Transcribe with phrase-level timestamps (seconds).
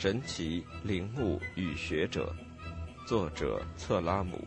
[0.00, 2.34] 神奇陵墓与学者，
[3.06, 4.40] 作者策拉姆，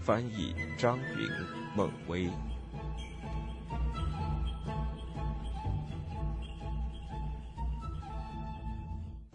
[0.00, 1.28] 翻译张云、
[1.74, 2.30] 孟威。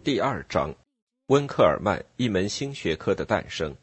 [0.02, 0.74] 第二章：
[1.26, 3.76] 温克尔曼一门新学科的诞生。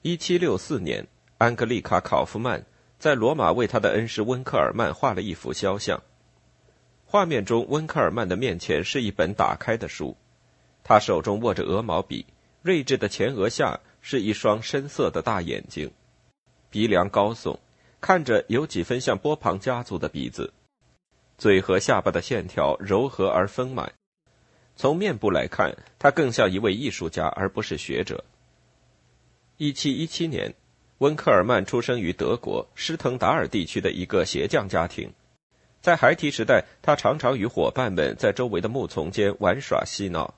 [0.00, 1.06] 一七六四年，
[1.36, 2.64] 安格丽卡·考夫曼
[2.98, 6.02] 在罗马为他的恩师温克尔曼画了一幅肖像。
[7.10, 10.16] 画面中，温克尔曼的面前是一本打开的书，
[10.84, 12.24] 他手中握着鹅毛笔，
[12.62, 15.90] 睿智的前额下是一双深色的大眼睛，
[16.70, 17.58] 鼻梁高耸，
[18.00, 20.52] 看着有几分像波旁家族的鼻子，
[21.36, 23.92] 嘴和下巴的线条柔和而丰满。
[24.76, 28.24] 从面部来看，他更像一位艺术家而不是学者。
[29.56, 30.54] 一七一七年，
[30.98, 35.12] 温克尔曼出生于德国施滕达尔地区的一个鞋匠家庭。
[35.80, 40.34] 在孩提时代，他常常与伙伴们在周围的木丛间玩耍嬉闹。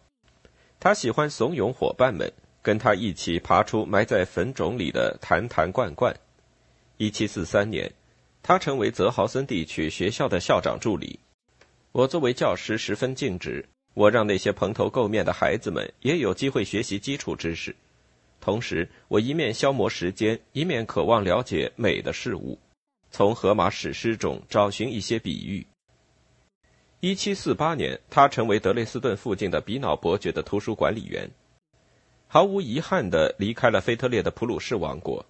[0.78, 6.14] 他喜欢怂恿伙伴们跟他一起爬出埋在坟冢里的坛坛罐罐。
[6.98, 7.92] 1743年，
[8.40, 11.18] 他成为泽豪森地区学校的校长助理。
[11.90, 17.74] 我作为教师十分尽职，我让那些蓬头垢面的孩子们也有机会学习基础知识。
[18.40, 22.58] 同时，我一面消磨时间，一面渴望了解美的事物。
[23.12, 25.66] 从荷马史诗中找寻一些比喻。
[27.00, 31.30] 一七四八年，他成为德累斯顿附近的比瑙伯爵的图书管理员，
[32.26, 35.26] 毫无遗憾地离开了腓特烈的普鲁士王国。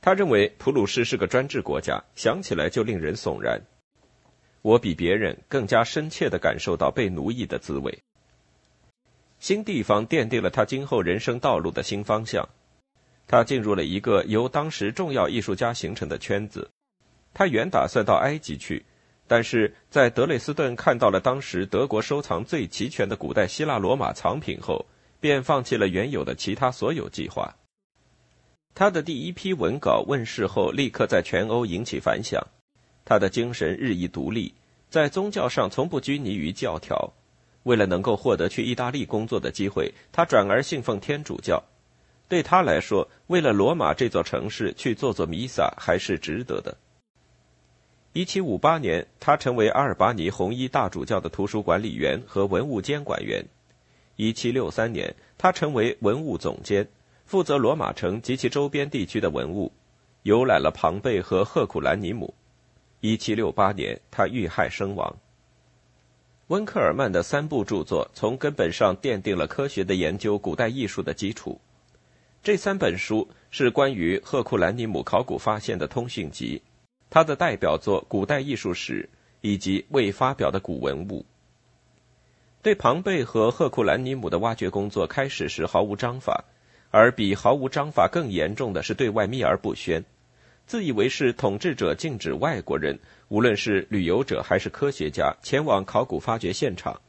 [0.00, 3.62] 他认为普鲁士是个专制国家，想起来就令人悚然。
[4.62, 7.98] 我比别人更加深切地感受到被奴役的滋味。
[9.40, 12.48] 新地方奠定了他今后人生道路的新方向。
[13.26, 16.70] 他进入了一个由当时重要艺术家形成的圈子。
[17.34, 18.86] 他原打算到埃及去，
[19.26, 24.86] 但是在德累斯顿看到了当时德国收藏最齐全的古代希腊罗马藏品后，
[25.20, 27.56] 便放弃了原有的其他所有计划。
[28.74, 32.44] 他的第一批文稿问世后，立刻在全欧引起反响。
[33.04, 34.54] 他的精神日益独立，
[34.88, 37.12] 在宗教上从不拘泥于教条。
[37.64, 41.62] 为了能够获得去意大利工作的机会，他转而信奉天主教。
[42.28, 46.76] 对他来说，为了罗马这座城市去做做弥撒还是值得的。
[48.14, 53.44] 一七五八年，他成为阿尔巴尼红衣大主教的图书管理员和文物监管员。
[54.14, 56.86] 一七六三年，他成为文物总监，
[57.26, 59.72] 负责罗马城及其周边地区的文物，
[60.22, 62.32] 游览了庞贝和赫库兰尼姆。
[63.00, 65.16] 一七六八年，他遇害身亡。
[66.46, 71.60] 温克尔曼的三部著作从根本上奠定了科学的研究古代艺术的基础。
[72.44, 76.62] 这三本书是关于赫库兰尼姆考古发现的通讯集。
[77.14, 79.08] 他的代表作《古代艺术史》
[79.40, 81.24] 以及未发表的古文物。
[82.60, 86.42] 对庞贝和赫库兰尼姆的挖掘工作开始时毫无章法，
[86.90, 90.04] 而比毫无章法更严重的是对外秘而不宣，
[90.66, 92.98] 自以为是统治者禁止外国人，
[93.28, 97.00] 无论是旅游者还是科学家，前往考古发掘现场，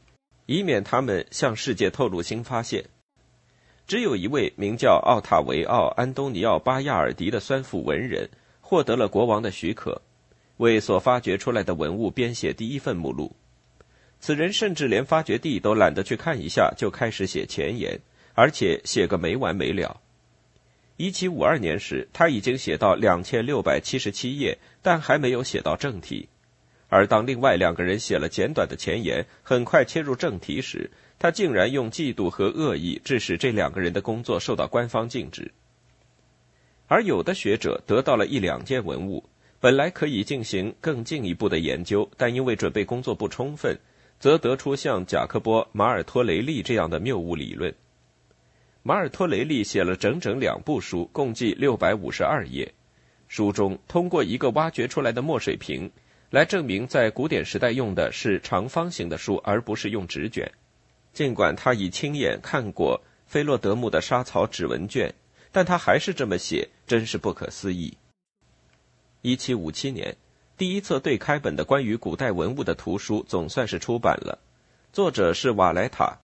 [0.45, 2.85] 以免他们向世界透露新发现。
[3.87, 8.29] 只有一位名叫奥塔维奥·安东尼奥·巴亚尔迪的酸腐文人。
[8.67, 10.01] 获得了国王的许可，
[10.57, 13.35] 为所发掘出来的文物编写第一份目录。
[14.19, 17.99] 此人甚至连发掘地都懒得去看一下，就开始写前言，
[18.33, 20.01] 而且写个没完没了。
[20.97, 26.27] 一七五二年时，他已经写到两千六百七十七页，但还没有写到正题。
[26.89, 30.89] 而当另外两个人写了简短的前言，很快切入正题时，
[31.19, 35.51] 他竟然用嫉妒和恶意，致使这两个人的工作受到官方禁止。
[36.87, 39.23] 而有的学者得到了一两件文物，
[39.59, 43.75] 本来可以进行更进一步的研究，但因为准备工作不充分，
[44.19, 47.73] 则得出像贾科波·马尔托雷利这样的谬误理论。
[48.83, 52.71] 马尔托雷利写了整整两部书，共计六百五十二页。
[53.27, 55.89] 书中通过一个挖掘出来的墨水瓶，
[56.29, 60.51] 来证明在古典时代用的是长方形的书，而不是用纸卷。
[61.13, 65.11] 尽管他已亲眼看过菲洛德姆的沙草指纹卷。
[65.51, 67.97] 但他还是这么写，真是不可思议。
[69.21, 70.15] 一七五七年，
[70.57, 74.39] 第一册对开本的关于古代文物的图书总算是出版了，
[74.93, 76.19] 作者是瓦莱塔，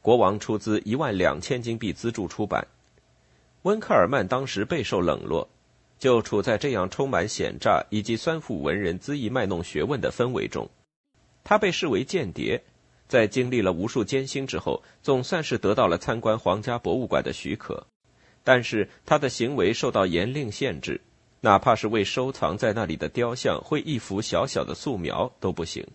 [0.00, 2.66] 国王出资一万两千金币资助出版。
[3.62, 5.48] 温克尔曼当时备受冷落，
[5.98, 10.70] 就处在这样充满险诈以及酸腐文人恣意卖弄学问的氛围中，
[11.44, 12.62] 他被视为间谍，
[13.08, 17.86] 在经历了无数艰辛之后，总算是得到了参观皇家博物馆的许可。
[18.48, 21.02] 但是他的行为受到严令限制，
[21.42, 25.86] 哪怕是为收藏在那里的雕像绘一幅小小的素描都不行。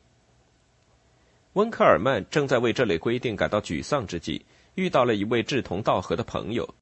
[1.53, 4.45] 温克尔曼正在为这类规定感到沮丧之际，
[4.75, 6.75] 遇到了一位志同道合的朋友。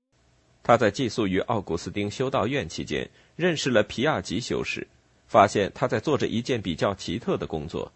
[0.61, 4.85] 他在寄宿于奥古斯丁修道院期间，认识了皮亚吉修士，
[5.25, 7.93] 发现他在做着一件比较奇特的工作。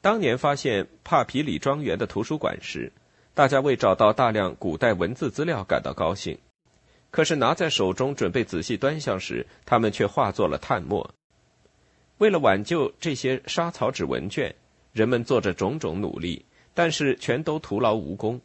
[0.00, 2.90] 当年发现帕皮里庄园的图书馆时，
[3.34, 6.38] 大家为找到大量古代文字资料感到高兴，
[7.14, 11.08] 可是拿在手中准备仔细端详时，他们却化作了炭末。
[12.18, 14.52] 为了挽救这些沙草纸文卷，
[14.92, 16.44] 人们做着种种努力，
[16.74, 18.40] 但是全都徒劳无功。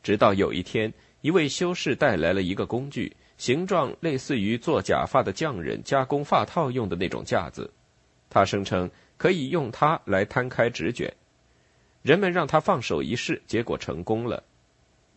[0.00, 7.68] 直到有一天，一位修士带来了一个工具，形状类似于做假发的匠人加工发套用的那种架子。
[8.30, 11.12] 他声称可以用它来摊开纸卷。
[12.02, 14.44] 人们让他放手一试，结果成功了。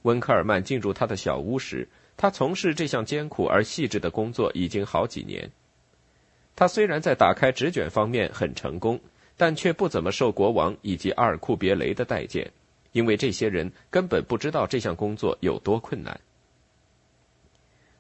[0.02, 5.50] 温克尔曼进入他的小屋时，他从事这项艰苦而细致的工作已经好几年。
[6.56, 9.00] 他虽然在打开纸卷方面很成功。
[9.40, 12.52] 但却不怎么受国王以及阿尔库别雷的待见，
[12.92, 16.20] 因为这些人根本不知道这项工作有多困难。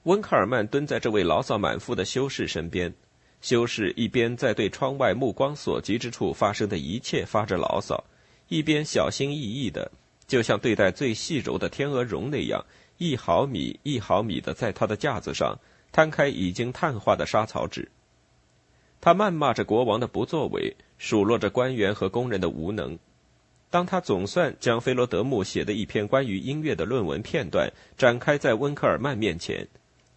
[0.02, 2.92] 温克尔曼蹲在这位牢骚满腹的修士身边，
[3.40, 8.04] 修士一边在对窗外目光所及之处发生的一切发着牢骚，
[8.48, 9.92] 一边小心翼翼的，
[10.26, 12.66] 就像对待最细柔的天鹅绒那样，
[12.98, 15.60] 一毫米一毫米的在他的架子上
[15.92, 17.92] 摊开已经碳化的沙草纸。
[19.00, 22.98] 他谩骂着国王的不作为，数落着官员和工人的无能。
[23.70, 29.68] 当他总算将菲罗德穆写的一篇关于音乐的论文片段展开在温克尔曼面前，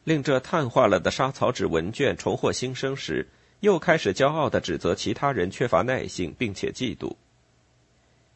[0.04, 3.28] 令这碳化了的沙草纸文卷重获新生时，
[3.60, 7.16] 又开始骄傲地指责其他人缺乏耐性，并且嫉妒。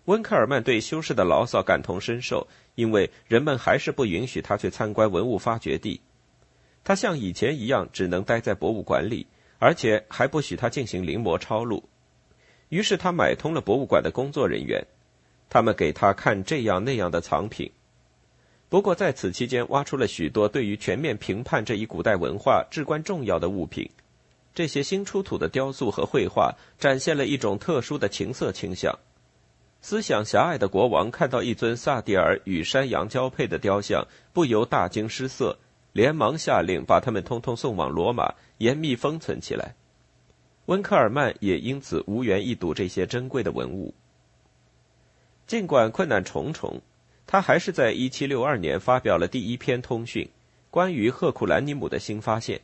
[0.04, 6.00] 温克尔曼对修士的牢骚感同身受，因为人们还是不允许他去参观文物发掘地。
[6.82, 9.26] 他像以前一样，只能待在博物馆里。
[9.60, 11.88] 而且还不许他进行临摹抄录，
[12.68, 14.84] 于是他买通了博物馆的工作人员，
[15.48, 17.70] 他们给他看这样那样的藏品。
[18.68, 23.88] 不过在此期间，挖出了许多对于全面评判这一古代文化至关重要的物品。
[24.54, 28.98] 这些新出土的雕塑和绘画展现了一种特殊的情色倾向。
[29.86, 35.58] 思想狭隘的国王看到一尊萨蒂尔与山羊交配的雕像，不由大惊失色。
[35.92, 39.74] 连忙下令把他们通通送往罗马，严密封存起来。
[40.64, 43.92] 温克尔曼也因此无缘一睹这些珍贵的文物。
[45.46, 46.80] 尽管困难重重，
[47.26, 50.26] 他还是在1762年发表了第一篇通讯，
[50.70, 52.62] 关于赫库兰尼姆的新发现。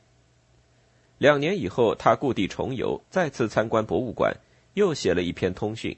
[1.18, 4.34] 两年以后，他故地重游，再次参观博物馆，
[4.72, 5.94] 又写了一篇通讯。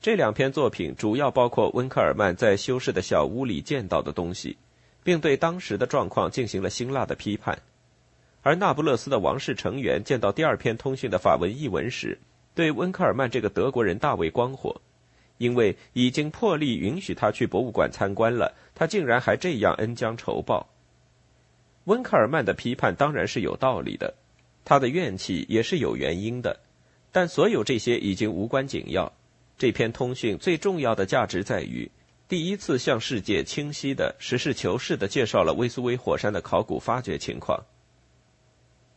[0.00, 4.56] 这两篇作品主要包括温克尔曼在修士的小屋里见到的东西。
[5.02, 7.58] 并对当时的状况进行了辛辣的批判，
[8.42, 12.18] 而那不勒斯的王室成员见到第二篇通讯的法文译文时，
[12.54, 14.82] 对温克尔曼这个德国人大为光火，
[15.38, 20.68] 因为已经破例允许他去博物馆参观了，他竟然还这样恩将仇报。
[21.84, 24.14] 温克尔曼的批判当然是有道理的，
[24.66, 26.60] 他的怨气也是有原因的，
[27.10, 29.10] 但所有这些已经无关紧要。
[29.60, 31.90] 这篇通讯最重要的价值在于。
[32.26, 37.62] 第一次向世界清晰的、实事求是的介绍了威苏威火山的考古发掘情况。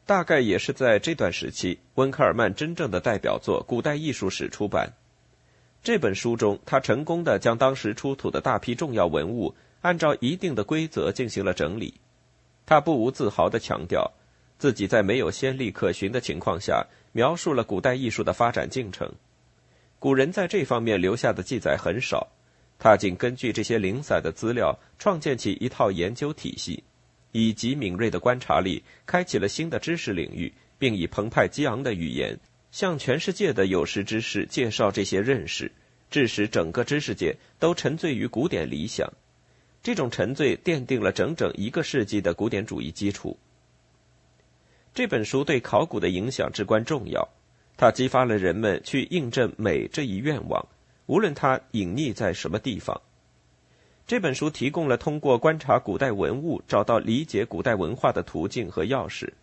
[0.05, 4.93] 大概也是在这段时期，温克尔曼真正的代表作《古代艺术史》出版。
[5.83, 11.95] 这本书中，他成功的将当时出土的大批重要文物按照一定的规则进行了整理。
[12.65, 14.13] 他不无自豪的强调，
[14.57, 19.11] 自己在没有先例可循的情况下，描述了古代艺术的发展进程。
[20.03, 22.27] 古人在这方面留下的记载很少。
[22.77, 26.83] 他仅根据这些零散的资料，创建起一套研究体系，
[27.31, 32.37] 以极敏锐的观察力，开启了新的知识领域，并以澎湃激昂的语言，
[32.69, 35.71] 向全世界的有识之士介绍这些认识，
[36.11, 39.09] 致使整个知识界都沉醉于古典理想。
[39.81, 43.37] 这种沉醉奠定了整整一个世纪的古典主义基础。
[44.93, 47.29] 这本书对考古的影响至关重要，
[47.83, 50.65] 它激发了人们去印证美这一愿望。
[51.05, 53.01] 无论它隐匿在什么地方，
[54.07, 59.33] 这本书提供了通过观察古代文物找到理解古代文化的途径和钥匙。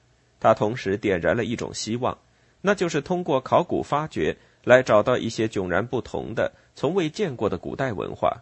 [0.40, 2.16] 它同时点燃了一种希望，
[2.62, 8.38] 那就是通过考古发掘来找到一些迥然不同的、从未见过的古代文化。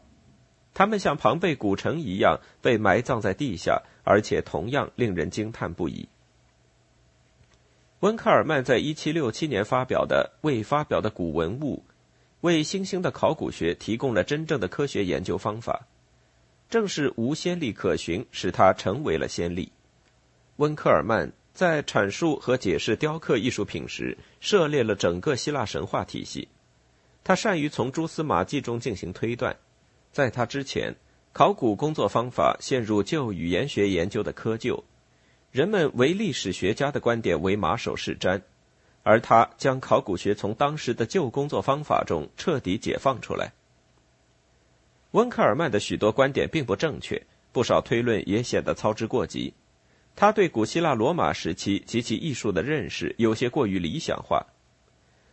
[0.75, 6.09] 它们像庞贝古城一样被埋葬在地下，而且同样令人惊叹不已。
[8.01, 11.83] 温克尔曼在1767年发表的未发表的古文物。
[12.43, 15.89] 为新兴的考古学提供了真正的科学研究方法，
[16.71, 19.73] 正是无先例可循，使他成为了先例。
[20.59, 26.47] 温克尔曼在阐述和解释雕刻艺术品时，涉猎了整个希腊神话体系。
[27.25, 29.57] 他善于从蛛丝马迹中进行推断。
[30.13, 30.95] 在他之前，
[31.33, 34.81] 考古工作方法陷入旧语言学研究的窠臼，
[35.51, 38.43] 人们唯历史学家的观点为马首是瞻，
[39.03, 43.53] 而他将考古学从当时的旧工作方法中彻底解放出来。
[45.13, 49.55] 温克尔曼的许多观点并不正确，不少推论也显得操之过急。
[50.15, 54.45] 他对古希腊罗马时期及其艺术的认识有些过于理想化。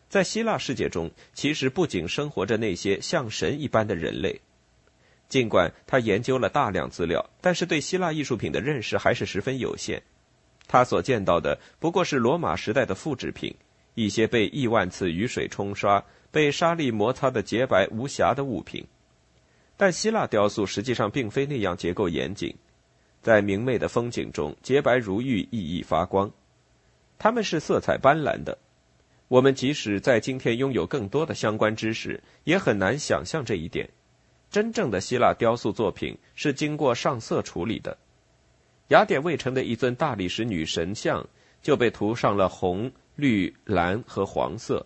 [0.08, 4.40] 在希腊世界中，其实不仅生活着那些像神一般的人类。
[5.28, 10.02] 尽管他研究了大量资料，但是对希腊艺术品的认识还是十分有限。
[10.68, 13.56] 他所见到的不过是罗马时代的复制品，
[13.94, 18.86] 一些被亿万次雨水冲刷、被沙粒摩擦的洁白无瑕的物品。
[19.78, 22.56] 但希腊雕塑实际上并非那样结构严谨，
[23.22, 26.32] 在明媚的风景中洁白如玉，熠熠发光。
[27.18, 28.58] 它们是色彩斑斓的。
[29.28, 33.90] 我们即使在今天拥有更多的相关知识，也很难想象这一点。
[34.50, 37.98] 真正的希腊雕塑作品是经过上色处理的。
[38.90, 41.28] 雅典卫城的一尊大理石女神像
[41.62, 44.86] 就被涂上了红、绿、蓝和黄色。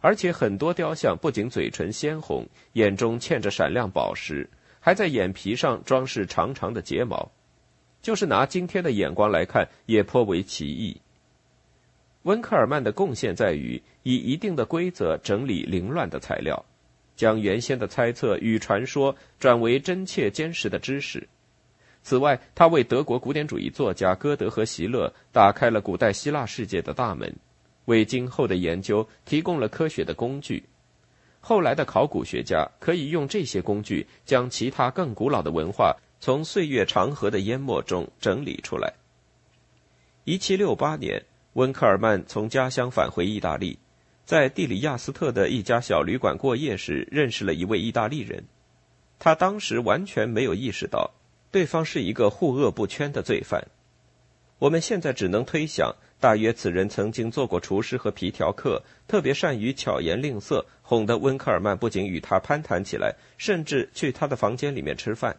[0.00, 7.32] 而且很多雕像不仅嘴唇鲜红，眼中嵌着闪亮宝石，还在眼皮上装饰长长的睫毛。
[8.02, 11.00] 就是拿今天的眼光来看，也颇为奇异。
[12.22, 16.64] 温克尔曼的贡献在于以一定的规则整理凌乱的材料，
[17.16, 21.28] 将原先的猜测与传说转为真切坚实的知识。
[22.02, 27.34] 此外，他为德国古典主义作家歌德和席勒打开了古代希腊世界的大门。
[27.86, 30.64] 为今后的研究提供了科学的工具。
[31.40, 38.92] 后来的考古学家可以用这些工具，将其他更古老的文化从岁月长河的淹没中整理出来。
[40.24, 43.78] 一七六八年，温克尔曼从家乡返回意大利，
[44.26, 48.42] 在蒂里亚斯特的一家小旅馆过夜时，认识了一位意大利人。
[49.20, 51.12] 他当时完全没有意识到，
[51.52, 53.68] 对方是一个护恶不圈的罪犯。
[54.58, 55.94] 我们现在只能推想。
[56.18, 65.36] 大约此人曾经做过厨师和皮条客，特别善于巧言令色，哄得温克尔曼不仅与他攀谈起来，甚至去他的房间里面吃饭。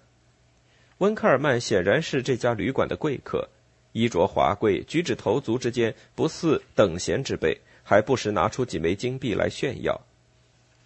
[0.99, 3.49] 温克尔曼显然是这家旅馆的贵客，
[3.91, 10.01] 衣着华贵，举止投足之间不似等闲之辈，还不时拿出几枚金币来炫耀。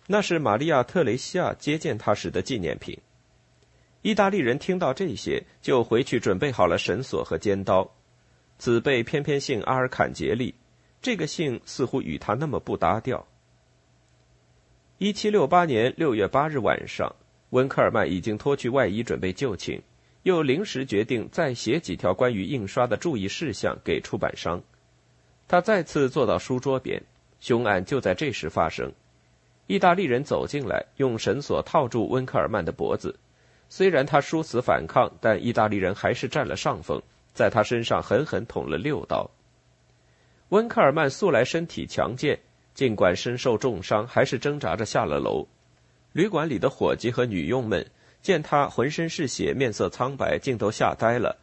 [0.05, 2.96] 那是玛利亚·特雷西亚接见他时的纪念品。
[4.03, 7.91] 意大利人听到这些，就回去准备好了绳索和尖刀。
[8.60, 10.53] 子辈偏偏姓阿尔坎杰利，
[11.01, 13.25] 这个姓似乎与他那么不搭调。
[15.00, 17.15] 一七六八年六月八日晚上，
[17.50, 19.81] 温克尔曼已经脱去外衣准备就寝，
[20.22, 24.62] 又临时决定再写几条关于印刷的注意事项给出版商。
[25.51, 27.03] 他再次坐到书桌边，
[27.41, 28.89] 凶案就在这时发生。
[29.67, 33.20] 意大利人走进来，用绳索套住温克尔曼的脖子。
[33.67, 37.01] 虽然他殊死反抗，但意大利人还是占了上风。
[37.34, 39.29] 在他身上狠狠捅了六刀。
[40.48, 42.39] 温克尔曼素来身体强健，
[42.74, 45.46] 尽管身受重伤，还是挣扎着下了楼。
[46.13, 47.86] 旅馆里的伙计和女佣们
[48.22, 51.36] 见他浑身是血，面色苍白，竟都吓呆了。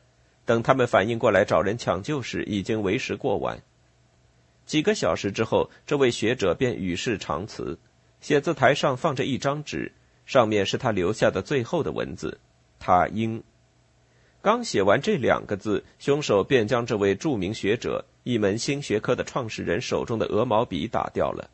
[0.46, 3.60] 等他们反应过来找人抢救时，已经为时过晚。
[4.68, 7.78] 几个小时之后，这位学者便与世长辞。
[8.20, 9.92] 写字台上放着一张纸，
[10.26, 12.38] 上面是他留下的最后的文字：
[12.78, 13.42] 他应。
[14.42, 21.48] 刚写完这两个字，凶手便将这位著名学者、一门新学科的创始人手中的鹅毛笔打掉了。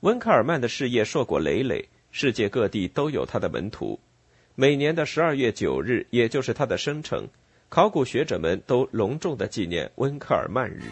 [0.00, 4.00] 温克尔曼的事业硕果累累，世界各地都有他的门徒。
[4.56, 7.28] 每年的十二月九日，也就是他的生辰，
[7.68, 10.82] 考古学者们都隆重的纪念温克尔曼日。